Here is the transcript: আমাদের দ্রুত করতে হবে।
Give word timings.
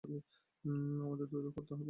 আমাদের 1.03 1.27
দ্রুত 1.27 1.47
করতে 1.55 1.71
হবে। 1.71 1.79